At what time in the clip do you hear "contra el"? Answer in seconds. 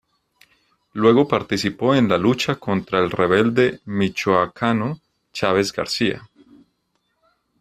2.55-3.11